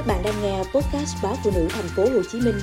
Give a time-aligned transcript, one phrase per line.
[0.00, 2.54] Các bạn đang nghe podcast báo phụ nữ thành phố Hồ Chí Minh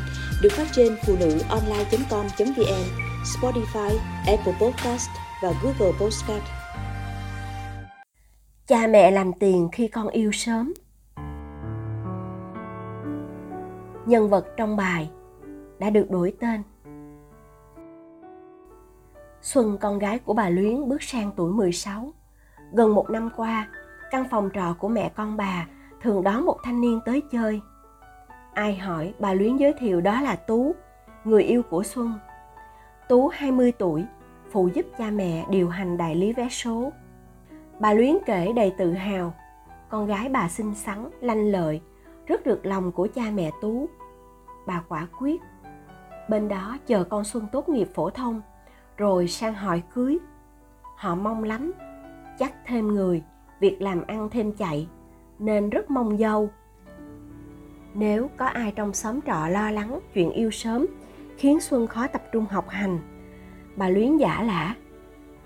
[0.41, 2.83] được phát trên phụ nữ online.com.vn,
[3.23, 5.09] Spotify, Apple Podcast
[5.43, 6.43] và Google Podcast.
[8.67, 10.73] Cha mẹ làm tiền khi con yêu sớm.
[14.05, 15.09] Nhân vật trong bài
[15.79, 16.63] đã được đổi tên.
[19.41, 22.13] Xuân con gái của bà Luyến bước sang tuổi 16.
[22.73, 23.67] Gần một năm qua,
[24.11, 25.67] căn phòng trọ của mẹ con bà
[26.01, 27.61] thường đón một thanh niên tới chơi.
[28.53, 30.75] Ai hỏi, bà Luyến giới thiệu đó là Tú,
[31.23, 32.13] người yêu của Xuân.
[33.09, 34.05] Tú 20 tuổi,
[34.51, 36.91] phụ giúp cha mẹ điều hành đại lý vé số.
[37.79, 39.33] Bà Luyến kể đầy tự hào,
[39.89, 41.81] con gái bà xinh xắn, lanh lợi,
[42.25, 43.89] rất được lòng của cha mẹ Tú.
[44.67, 45.41] Bà quả quyết,
[46.29, 48.41] bên đó chờ con Xuân tốt nghiệp phổ thông,
[48.97, 50.17] rồi sang hỏi cưới.
[50.95, 51.71] Họ mong lắm,
[52.39, 53.23] chắc thêm người,
[53.59, 54.87] việc làm ăn thêm chạy,
[55.39, 56.49] nên rất mong dâu.
[57.93, 60.85] Nếu có ai trong xóm trọ lo lắng chuyện yêu sớm
[61.37, 62.99] khiến Xuân khó tập trung học hành,
[63.75, 64.75] bà Luyến giả lả.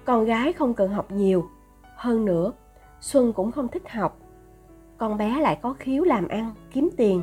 [0.05, 1.49] Con gái không cần học nhiều,
[1.95, 2.53] hơn nữa,
[2.99, 4.17] Xuân cũng không thích học.
[4.97, 7.21] Con bé lại có khiếu làm ăn, kiếm tiền.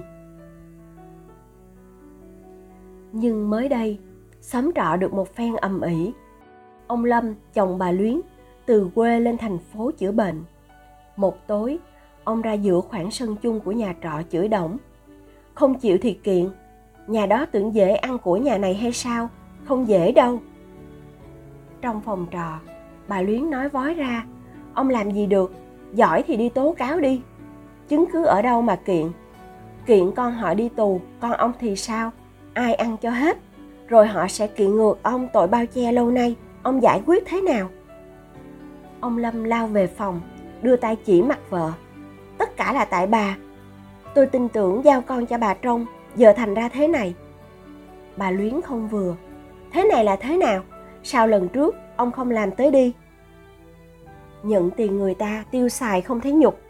[3.12, 3.98] Nhưng mới đây,
[4.40, 6.12] xóm trọ được một phen ầm ĩ.
[6.86, 8.20] Ông Lâm, chồng bà Luyến,
[8.66, 10.44] từ quê lên thành phố chữa bệnh.
[11.16, 11.78] Một tối,
[12.28, 14.76] ông ra giữa khoảng sân chung của nhà trọ chửi động.
[15.54, 16.48] Không chịu thì kiện,
[17.06, 19.28] nhà đó tưởng dễ ăn của nhà này hay sao?
[19.64, 20.40] Không dễ đâu.
[21.80, 22.58] Trong phòng trọ,
[23.08, 24.24] bà Luyến nói vói ra,
[24.74, 25.52] ông làm gì được,
[25.94, 27.20] giỏi thì đi tố cáo đi.
[27.88, 29.10] Chứng cứ ở đâu mà kiện?
[29.86, 32.10] Kiện con họ đi tù, con ông thì sao?
[32.54, 33.38] Ai ăn cho hết?
[33.88, 37.40] Rồi họ sẽ kiện ngược ông tội bao che lâu nay, ông giải quyết thế
[37.40, 37.68] nào?
[39.00, 40.20] Ông Lâm lao về phòng,
[40.62, 41.72] đưa tay chỉ mặt vợ
[42.58, 43.36] cả là tại bà.
[44.14, 47.14] Tôi tin tưởng giao con cho bà trông giờ thành ra thế này.
[48.16, 49.16] Bà luyến không vừa.
[49.72, 50.62] Thế này là thế nào?
[51.02, 52.92] Sao lần trước ông không làm tới đi?
[54.42, 56.60] Nhận tiền người ta tiêu xài không thấy nhục.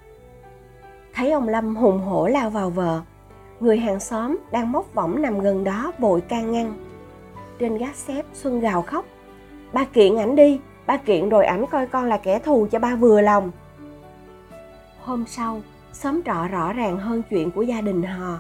[1.15, 3.01] Thấy ông lâm hùng hổ lao vào vợ.
[3.61, 6.75] Người hàng xóm đang móc võng nằm gần đó vội can ngăn.
[7.59, 9.05] Trên gác xếp xuân gào khóc.
[9.73, 12.97] Ba kiện ảnh đi, ba kiện rồi ảnh coi con là kẻ thù cho ba
[12.97, 13.51] vừa lòng.
[15.03, 15.61] Hôm sau
[15.99, 18.39] xóm trọ rõ ràng hơn chuyện của gia đình họ.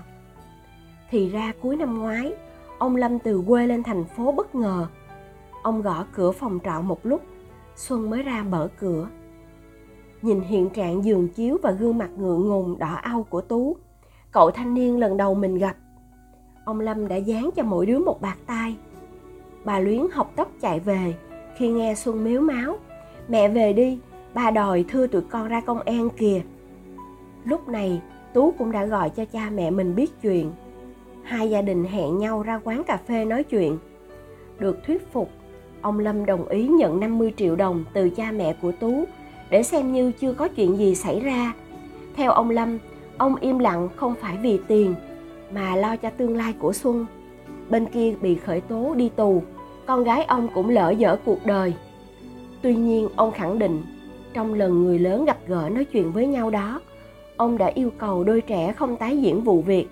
[1.10, 2.32] Thì ra cuối năm ngoái,
[2.78, 4.86] ông lâm từ quê lên thành phố bất ngờ.
[5.62, 7.22] Ông gõ cửa phòng trọ một lúc,
[7.76, 9.08] xuân mới ra mở cửa.
[10.22, 13.76] Nhìn hiện trạng giường chiếu và gương mặt ngượng ngùng, đỏ au của tú,
[14.32, 15.76] cậu thanh niên lần đầu mình gặp.
[16.64, 18.76] Ông lâm đã dán cho mỗi đứa một bạc tai
[19.64, 21.14] bà luyến học tóc chạy về,
[21.56, 22.78] khi nghe xuân miếu máu,
[23.28, 23.98] mẹ về đi
[24.34, 26.40] bà đòi thưa tụi con ra công an kìa.
[27.44, 28.00] Lúc này,
[28.32, 30.52] Tú cũng đã gọi cho cha mẹ mình biết chuyện.
[31.22, 33.78] Hai gia đình hẹn nhau ra quán cà phê nói chuyện.
[34.58, 35.30] Được thuyết phục,
[35.82, 39.04] ông Lâm đồng ý nhận 50 triệu đồng từ cha mẹ của Tú
[39.50, 41.52] để xem như chưa có chuyện gì xảy ra.
[42.14, 42.78] Theo ông Lâm,
[43.18, 44.94] ông im lặng không phải vì tiền
[45.50, 47.06] mà lo cho tương lai của Xuân.
[47.70, 49.42] Bên kia bị khởi tố đi tù,
[49.86, 51.74] con gái ông cũng lỡ dở cuộc đời.
[52.62, 53.82] Tuy nhiên, ông khẳng định
[54.34, 56.80] trong lần người lớn gặp gỡ nói chuyện với nhau đó,
[57.38, 59.88] ông đã yêu cầu đôi trẻ không tái diễn vụ việc,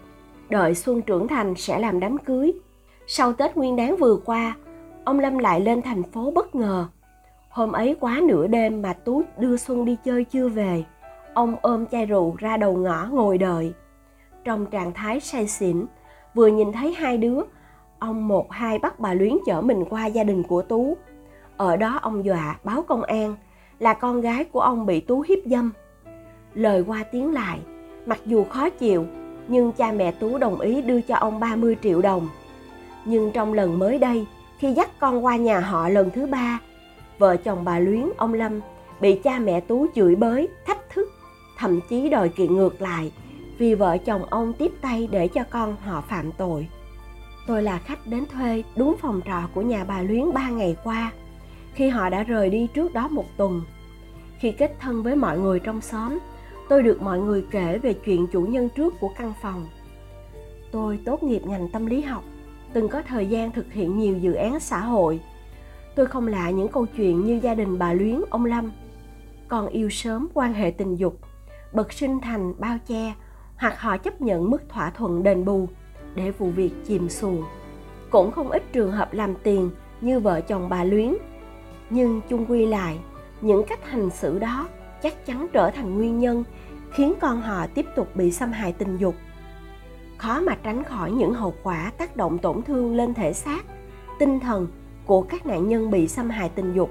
[0.48, 2.52] đợi Xuân trưởng thành sẽ làm đám cưới.
[3.06, 4.56] Sau Tết Nguyên đán vừa qua,
[5.04, 6.86] ông Lâm lại lên thành phố bất ngờ.
[7.48, 10.84] Hôm ấy quá nửa đêm mà Tú đưa Xuân đi chơi chưa về.
[11.34, 13.72] Ông ôm chai rượu ra đầu ngõ ngồi đợi.
[14.44, 15.86] Trong trạng thái say xỉn,
[16.34, 17.40] vừa nhìn thấy hai đứa,
[17.98, 20.96] ông một hai bắt bà Luyến chở mình qua gia đình của Tú.
[21.56, 23.34] Ở đó ông dọa báo công an
[23.78, 25.72] là con gái của ông bị Tú hiếp dâm
[26.56, 27.58] lời qua tiếng lại.
[28.06, 29.06] Mặc dù khó chịu,
[29.48, 32.28] nhưng cha mẹ Tú đồng ý đưa cho ông 30 triệu đồng.
[33.04, 34.26] Nhưng trong lần mới đây,
[34.58, 36.60] khi dắt con qua nhà họ lần thứ ba,
[37.18, 38.60] vợ chồng bà Luyến, ông Lâm
[39.00, 41.08] bị cha mẹ Tú chửi bới, thách thức,
[41.58, 43.12] thậm chí đòi kiện ngược lại
[43.58, 46.68] vì vợ chồng ông tiếp tay để cho con họ phạm tội.
[47.46, 51.12] Tôi là khách đến thuê đúng phòng trọ của nhà bà Luyến ba ngày qua,
[51.74, 53.62] khi họ đã rời đi trước đó một tuần.
[54.38, 56.18] Khi kết thân với mọi người trong xóm,
[56.68, 59.66] tôi được mọi người kể về chuyện chủ nhân trước của căn phòng.
[60.70, 62.24] Tôi tốt nghiệp ngành tâm lý học,
[62.72, 65.20] từng có thời gian thực hiện nhiều dự án xã hội.
[65.94, 68.72] Tôi không lạ những câu chuyện như gia đình bà luyến, ông lâm.
[69.48, 71.20] Còn yêu sớm quan hệ tình dục,
[71.72, 73.14] bậc sinh thành bao che,
[73.56, 75.68] hoặc họ chấp nhận mức thỏa thuận đền bù
[76.14, 77.44] để vụ việc chìm xuồng
[78.10, 79.70] cũng không ít trường hợp làm tiền
[80.00, 81.14] như vợ chồng bà luyến.
[81.90, 82.98] Nhưng chung quy lại,
[83.40, 84.68] những cách hành xử đó
[85.02, 86.44] chắc chắn trở thành nguyên nhân,
[86.92, 89.14] khiến con họ tiếp tục bị xâm hại tình dục.
[90.18, 93.64] Khó mà tránh khỏi những hậu quả tác động tổn thương lên thể xác,
[94.18, 94.66] tinh thần
[95.06, 96.90] của các nạn nhân bị xâm hại tình dục,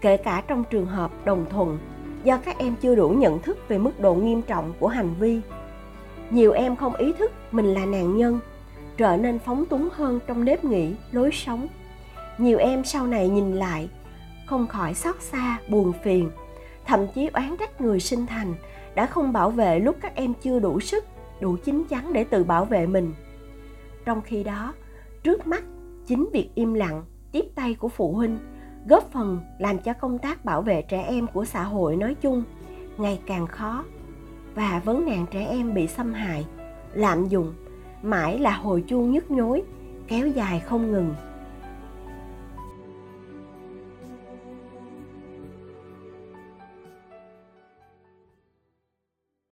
[0.00, 1.78] kể cả trong trường hợp đồng thuận,
[2.24, 5.40] do các em chưa đủ nhận thức về mức độ nghiêm trọng của hành vi.
[6.30, 8.40] Nhiều em không ý thức mình là nạn nhân,
[8.96, 11.68] trở nên phóng túng hơn trong nếp nghĩ, lối sống.
[12.38, 13.88] Nhiều em sau này nhìn lại,
[14.46, 16.30] không khỏi xót xa, buồn phiền
[16.90, 18.54] thậm chí oán trách người sinh thành,
[18.94, 21.04] đã không bảo vệ lúc các em chưa đủ sức,
[21.40, 23.12] đủ chín chắn để tự bảo vệ mình.
[24.04, 24.74] Trong khi đó,
[25.22, 25.64] trước mắt,
[26.06, 28.38] chính việc im lặng, tiếp tay của phụ huynh,
[28.88, 32.42] góp phần làm cho công tác bảo vệ trẻ em của xã hội nói chung
[32.98, 33.84] ngày càng khó
[34.54, 36.46] và vấn nạn trẻ em bị xâm hại,
[36.94, 37.54] lạm dụng,
[38.02, 39.62] mãi là hồi chuông nhức nhối,
[40.08, 41.14] kéo dài không ngừng.